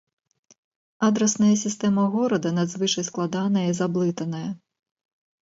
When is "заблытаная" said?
3.83-4.43